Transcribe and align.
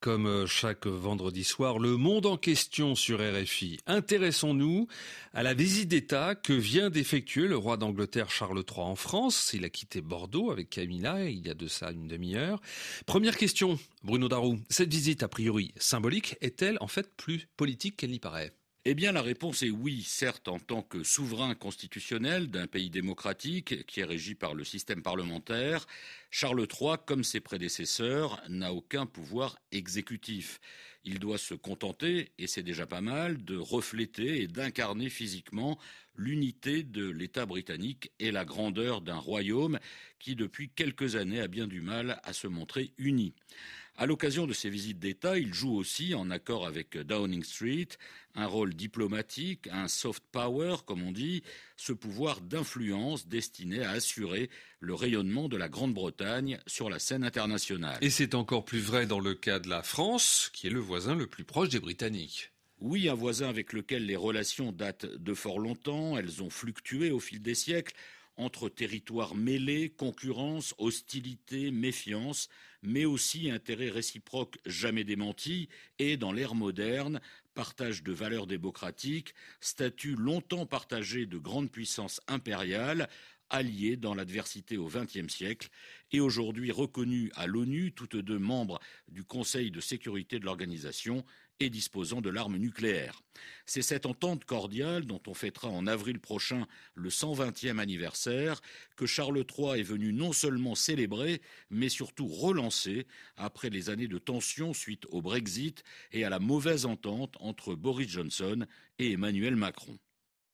Comme 0.00 0.26
euh, 0.26 0.46
chaque 0.46 0.86
vendredi 0.86 1.44
soir, 1.44 1.78
le 1.78 1.98
monde 1.98 2.24
en 2.24 2.38
question 2.38 2.94
sur 2.94 3.20
RFI. 3.20 3.80
Intéressons-nous 3.86 4.86
à 5.34 5.42
la 5.42 5.52
visite 5.52 5.88
d'État 5.88 6.34
que 6.34 6.54
vient 6.54 6.88
d'effectuer 6.88 7.46
le 7.46 7.58
roi 7.58 7.76
d'Angleterre 7.76 8.30
Charles 8.30 8.64
III 8.66 8.80
en 8.80 8.96
France. 8.96 9.50
Il 9.52 9.62
a 9.66 9.68
quitté 9.68 10.00
Bordeaux 10.00 10.50
avec 10.50 10.70
Camilla 10.70 11.28
il 11.28 11.46
y 11.46 11.50
a 11.50 11.54
de 11.54 11.66
ça 11.66 11.90
une 11.90 12.08
demi-heure. 12.08 12.62
Première 13.04 13.36
question, 13.36 13.78
Bruno 14.02 14.28
Darou. 14.28 14.58
Cette 14.70 14.90
visite 14.90 15.22
a 15.22 15.28
priori 15.28 15.74
symbolique 15.76 16.36
est-elle 16.40 16.78
en 16.80 16.88
fait 16.88 17.14
plus 17.18 17.46
politique 17.58 17.98
qu'elle 17.98 18.12
n'y 18.12 18.18
paraît? 18.18 18.54
Eh 18.86 18.94
bien, 18.94 19.12
la 19.12 19.20
réponse 19.20 19.62
est 19.62 19.70
oui, 19.70 20.02
certes, 20.02 20.48
en 20.48 20.58
tant 20.58 20.80
que 20.80 21.02
souverain 21.02 21.54
constitutionnel 21.54 22.48
d'un 22.48 22.66
pays 22.66 22.88
démocratique 22.88 23.84
qui 23.84 24.00
est 24.00 24.04
régi 24.04 24.34
par 24.34 24.54
le 24.54 24.64
système 24.64 25.02
parlementaire, 25.02 25.86
Charles 26.30 26.66
III, 26.66 26.96
comme 27.04 27.22
ses 27.22 27.40
prédécesseurs, 27.40 28.42
n'a 28.48 28.72
aucun 28.72 29.04
pouvoir 29.04 29.58
exécutif. 29.70 30.60
Il 31.04 31.18
doit 31.18 31.36
se 31.36 31.52
contenter, 31.52 32.32
et 32.38 32.46
c'est 32.46 32.62
déjà 32.62 32.86
pas 32.86 33.02
mal, 33.02 33.44
de 33.44 33.58
refléter 33.58 34.40
et 34.40 34.46
d'incarner 34.46 35.10
physiquement 35.10 35.78
l'unité 36.16 36.82
de 36.82 37.06
l'État 37.06 37.44
britannique 37.44 38.12
et 38.18 38.30
la 38.30 38.46
grandeur 38.46 39.02
d'un 39.02 39.18
royaume 39.18 39.78
qui, 40.18 40.36
depuis 40.36 40.70
quelques 40.70 41.16
années, 41.16 41.40
a 41.40 41.48
bien 41.48 41.66
du 41.66 41.82
mal 41.82 42.18
à 42.24 42.32
se 42.32 42.46
montrer 42.46 42.94
uni. 42.96 43.34
À 44.00 44.06
l'occasion 44.06 44.46
de 44.46 44.54
ses 44.54 44.70
visites 44.70 44.98
d'État, 44.98 45.36
il 45.36 45.52
joue 45.52 45.76
aussi, 45.76 46.14
en 46.14 46.30
accord 46.30 46.66
avec 46.66 46.96
Downing 46.96 47.44
Street, 47.44 47.88
un 48.34 48.46
rôle 48.46 48.72
diplomatique, 48.72 49.68
un 49.70 49.88
soft 49.88 50.24
power, 50.32 50.76
comme 50.86 51.02
on 51.02 51.12
dit, 51.12 51.42
ce 51.76 51.92
pouvoir 51.92 52.40
d'influence 52.40 53.28
destiné 53.28 53.82
à 53.82 53.90
assurer 53.90 54.48
le 54.78 54.94
rayonnement 54.94 55.50
de 55.50 55.58
la 55.58 55.68
Grande-Bretagne 55.68 56.58
sur 56.66 56.88
la 56.88 56.98
scène 56.98 57.24
internationale. 57.24 57.98
Et 58.00 58.08
c'est 58.08 58.34
encore 58.34 58.64
plus 58.64 58.80
vrai 58.80 59.04
dans 59.04 59.20
le 59.20 59.34
cas 59.34 59.58
de 59.58 59.68
la 59.68 59.82
France, 59.82 60.50
qui 60.54 60.66
est 60.66 60.70
le 60.70 60.80
voisin 60.80 61.14
le 61.14 61.26
plus 61.26 61.44
proche 61.44 61.68
des 61.68 61.80
Britanniques. 61.80 62.52
Oui, 62.78 63.10
un 63.10 63.14
voisin 63.14 63.50
avec 63.50 63.74
lequel 63.74 64.06
les 64.06 64.16
relations 64.16 64.72
datent 64.72 65.04
de 65.04 65.34
fort 65.34 65.58
longtemps, 65.58 66.16
elles 66.16 66.42
ont 66.42 66.48
fluctué 66.48 67.10
au 67.10 67.20
fil 67.20 67.42
des 67.42 67.54
siècles 67.54 67.94
entre 68.40 68.68
territoires 68.68 69.34
mêlés, 69.34 69.90
concurrence, 69.90 70.74
hostilité, 70.78 71.70
méfiance, 71.70 72.48
mais 72.82 73.04
aussi 73.04 73.50
intérêts 73.50 73.90
réciproques 73.90 74.58
jamais 74.64 75.04
démentis 75.04 75.68
et, 75.98 76.16
dans 76.16 76.32
l'ère 76.32 76.54
moderne, 76.54 77.20
partage 77.54 78.02
de 78.02 78.12
valeurs 78.12 78.46
démocratiques, 78.46 79.34
statut 79.60 80.14
longtemps 80.14 80.64
partagé 80.64 81.26
de 81.26 81.36
grandes 81.36 81.70
puissances 81.70 82.20
impériales, 82.26 83.08
alliées 83.50 83.96
dans 83.96 84.14
l'adversité 84.14 84.78
au 84.78 84.88
XXe 84.88 85.28
siècle 85.28 85.68
et 86.12 86.20
aujourd'hui 86.20 86.70
reconnues 86.70 87.30
à 87.34 87.46
l'ONU, 87.46 87.92
toutes 87.92 88.16
deux 88.16 88.38
membres 88.38 88.80
du 89.08 89.24
Conseil 89.24 89.70
de 89.70 89.80
sécurité 89.80 90.38
de 90.38 90.44
l'organisation 90.44 91.24
et 91.60 91.68
disposant 91.68 92.22
de 92.22 92.30
l'arme 92.30 92.56
nucléaire. 92.56 93.22
C'est 93.66 93.82
cette 93.82 94.06
entente 94.06 94.44
cordiale 94.44 95.04
dont 95.04 95.20
on 95.26 95.34
fêtera 95.34 95.68
en 95.68 95.86
avril 95.86 96.18
prochain 96.18 96.66
le 96.94 97.10
120e 97.10 97.78
anniversaire 97.78 98.60
que 98.96 99.06
Charles 99.06 99.44
III 99.46 99.80
est 99.80 99.84
venu 99.84 100.12
non 100.12 100.32
seulement 100.32 100.74
célébrer, 100.74 101.42
mais 101.68 101.90
surtout 101.90 102.26
relancer 102.26 103.06
après 103.36 103.68
les 103.68 103.90
années 103.90 104.08
de 104.08 104.18
tension 104.18 104.72
suite 104.72 105.06
au 105.10 105.20
Brexit 105.20 105.84
et 106.12 106.24
à 106.24 106.30
la 106.30 106.38
mauvaise 106.38 106.86
entente 106.86 107.36
entre 107.40 107.74
Boris 107.74 108.08
Johnson 108.08 108.66
et 108.98 109.12
Emmanuel 109.12 109.54
Macron. 109.54 109.98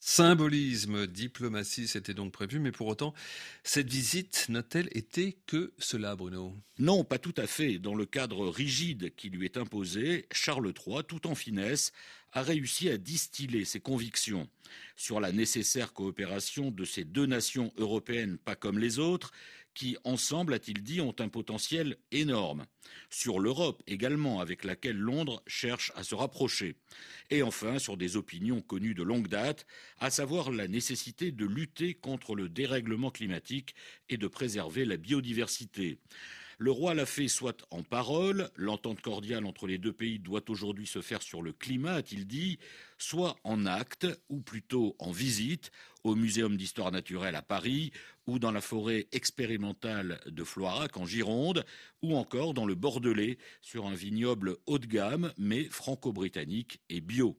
Symbolisme, 0.00 1.08
diplomatie, 1.08 1.88
c'était 1.88 2.14
donc 2.14 2.32
prévu, 2.32 2.60
mais 2.60 2.70
pour 2.70 2.86
autant, 2.86 3.14
cette 3.64 3.90
visite 3.90 4.46
n'a-t-elle 4.48 4.88
été 4.92 5.36
que 5.46 5.72
cela, 5.78 6.14
Bruno? 6.14 6.54
Non, 6.78 7.02
pas 7.02 7.18
tout 7.18 7.34
à 7.36 7.48
fait. 7.48 7.80
Dans 7.80 7.96
le 7.96 8.06
cadre 8.06 8.46
rigide 8.48 9.12
qui 9.16 9.28
lui 9.28 9.44
est 9.44 9.56
imposé, 9.56 10.26
Charles 10.30 10.72
III, 10.72 11.02
tout 11.06 11.26
en 11.26 11.34
finesse, 11.34 11.92
a 12.32 12.42
réussi 12.42 12.88
à 12.90 12.96
distiller 12.96 13.64
ses 13.64 13.80
convictions 13.80 14.48
sur 14.94 15.18
la 15.18 15.32
nécessaire 15.32 15.92
coopération 15.92 16.70
de 16.70 16.84
ces 16.84 17.04
deux 17.04 17.26
nations 17.26 17.72
européennes 17.76 18.38
pas 18.38 18.54
comme 18.54 18.78
les 18.78 19.00
autres, 19.00 19.32
qui, 19.78 19.96
ensemble, 20.02 20.54
a-t-il 20.54 20.82
dit, 20.82 21.00
ont 21.00 21.14
un 21.20 21.28
potentiel 21.28 21.98
énorme. 22.10 22.66
Sur 23.10 23.38
l'Europe 23.38 23.80
également, 23.86 24.40
avec 24.40 24.64
laquelle 24.64 24.96
Londres 24.96 25.40
cherche 25.46 25.92
à 25.94 26.02
se 26.02 26.16
rapprocher. 26.16 26.74
Et 27.30 27.44
enfin, 27.44 27.78
sur 27.78 27.96
des 27.96 28.16
opinions 28.16 28.60
connues 28.60 28.94
de 28.94 29.04
longue 29.04 29.28
date, 29.28 29.66
à 30.00 30.10
savoir 30.10 30.50
la 30.50 30.66
nécessité 30.66 31.30
de 31.30 31.46
lutter 31.46 31.94
contre 31.94 32.34
le 32.34 32.48
dérèglement 32.48 33.12
climatique 33.12 33.76
et 34.08 34.16
de 34.16 34.26
préserver 34.26 34.84
la 34.84 34.96
biodiversité. 34.96 36.00
Le 36.60 36.72
roi 36.72 36.92
l'a 36.92 37.06
fait 37.06 37.28
soit 37.28 37.64
en 37.70 37.84
parole, 37.84 38.50
l'entente 38.56 39.00
cordiale 39.00 39.46
entre 39.46 39.68
les 39.68 39.78
deux 39.78 39.92
pays 39.92 40.18
doit 40.18 40.42
aujourd'hui 40.48 40.88
se 40.88 41.00
faire 41.00 41.22
sur 41.22 41.40
le 41.40 41.52
climat, 41.52 41.94
a-t-il 41.94 42.26
dit, 42.26 42.58
soit 42.98 43.36
en 43.44 43.64
acte, 43.64 44.08
ou 44.28 44.40
plutôt 44.40 44.96
en 44.98 45.12
visite, 45.12 45.70
au 46.02 46.16
Muséum 46.16 46.56
d'histoire 46.56 46.90
naturelle 46.90 47.36
à 47.36 47.42
Paris, 47.42 47.92
ou 48.26 48.40
dans 48.40 48.50
la 48.50 48.60
forêt 48.60 49.06
expérimentale 49.12 50.18
de 50.26 50.42
Floirac 50.42 50.96
en 50.96 51.06
Gironde, 51.06 51.64
ou 52.02 52.16
encore 52.16 52.54
dans 52.54 52.66
le 52.66 52.74
Bordelais, 52.74 53.38
sur 53.62 53.86
un 53.86 53.94
vignoble 53.94 54.56
haut 54.66 54.80
de 54.80 54.86
gamme, 54.86 55.32
mais 55.38 55.62
franco-britannique 55.62 56.80
et 56.88 57.00
bio. 57.00 57.38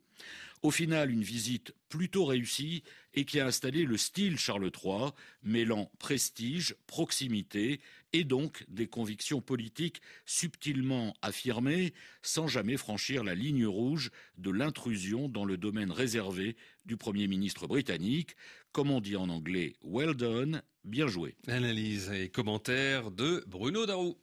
Au 0.62 0.72
final, 0.72 1.10
une 1.10 1.24
visite 1.24 1.74
plutôt 1.88 2.26
réussie 2.26 2.84
et 3.14 3.24
qui 3.24 3.40
a 3.40 3.48
installé 3.48 3.86
le 3.86 3.98
style 3.98 4.38
Charles 4.38 4.70
III, 4.84 5.12
mêlant 5.42 5.90
prestige, 6.00 6.76
proximité 6.86 7.80
et 8.12 8.26
donc 8.26 8.66
des 8.68 8.88
convictions 8.88 9.40
politiques 9.40 10.02
subtilement 10.26 11.14
affirmées, 11.22 11.94
sans 12.22 12.48
jamais 12.48 12.76
franchir 12.76 13.24
la 13.24 13.36
ligne 13.36 13.66
rouge 13.66 14.12
de 14.38 14.52
l'intrusion 14.52 15.30
dans 15.30 15.46
le 15.46 15.58
domaine 15.58 15.92
réservé 15.92 16.58
du 16.86 16.98
Premier 16.98 17.28
ministre 17.28 17.68
britannique. 17.68 18.36
Comme 18.72 18.92
on 18.92 19.00
dit 19.00 19.16
en 19.16 19.30
anglais, 19.30 19.76
well 19.82 20.14
done, 20.14 20.62
bien 20.84 21.08
joué. 21.08 21.36
Analyse 21.48 22.12
et 22.12 22.30
commentaires 22.30 23.12
de 23.12 23.44
Bruno 23.48 23.86
Darou. 23.86 24.18